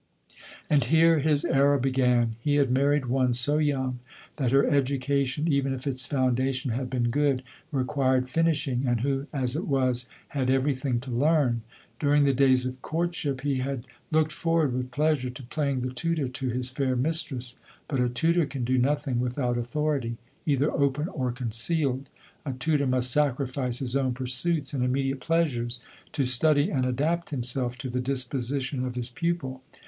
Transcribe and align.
And 0.67 0.85
here 0.85 1.19
his 1.19 1.45
error 1.45 1.77
began; 1.77 2.35
he 2.39 2.55
had 2.55 2.71
married 2.71 3.05
one 3.05 3.33
so 3.33 3.59
young, 3.59 3.99
that 4.37 4.49
her 4.49 4.65
education, 4.67 5.47
even 5.47 5.75
if 5.75 5.85
its 5.85 6.07
founda 6.07 6.51
tion 6.55 6.71
had 6.71 6.89
been 6.89 7.11
good, 7.11 7.43
required 7.71 8.27
finishing, 8.27 8.85
and 8.87 9.01
who 9.01 9.27
as 9.31 9.55
it 9.55 9.67
was, 9.67 10.07
had 10.29 10.49
every 10.49 10.73
thing 10.73 10.99
to 11.01 11.11
learn. 11.11 11.61
During 11.99 12.23
the 12.23 12.33
days 12.33 12.65
of 12.65 12.81
courtship 12.81 13.41
he 13.41 13.57
had 13.59 13.85
looked 14.09 14.31
forward 14.31 14.73
LODORE. 14.73 14.85
121 14.85 14.85
with 14.87 14.91
pleasure 14.91 15.29
to 15.29 15.49
playing 15.53 15.81
the 15.81 15.93
tutor 15.93 16.27
to 16.27 16.49
his 16.49 16.71
fair 16.71 16.95
mistress: 16.95 17.57
but 17.87 17.99
a 17.99 18.09
tutor 18.09 18.47
can 18.47 18.63
do 18.63 18.79
nothing 18.79 19.19
without 19.19 19.55
authority, 19.55 20.17
either 20.47 20.71
open 20.71 21.09
or 21.09 21.31
concealed— 21.31 22.09
a 22.43 22.53
tutor 22.53 22.87
must 22.87 23.11
sacrifice 23.11 23.77
his 23.77 23.95
own 23.95 24.15
pursuits 24.15 24.73
and 24.73 24.83
immediate 24.83 25.19
pleasures, 25.19 25.79
to 26.11 26.25
study 26.25 26.71
and 26.71 26.87
adapt 26.87 27.29
himself 27.29 27.77
to 27.77 27.87
the 27.87 28.01
disposition 28.01 28.83
of 28.83 28.95
his 28.95 29.11
pupil. 29.11 29.61